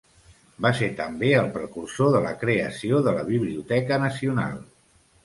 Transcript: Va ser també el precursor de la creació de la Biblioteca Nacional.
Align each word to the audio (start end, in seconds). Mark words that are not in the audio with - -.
Va 0.65 0.69
ser 0.77 0.87
també 1.01 1.27
el 1.41 1.49
precursor 1.57 2.09
de 2.15 2.21
la 2.23 2.31
creació 2.45 3.03
de 3.09 3.13
la 3.19 3.27
Biblioteca 3.29 4.01
Nacional. 4.07 4.57